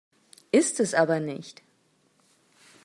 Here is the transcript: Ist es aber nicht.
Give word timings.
Ist 0.51 0.79
es 0.79 0.95
aber 0.95 1.19
nicht. 1.19 1.61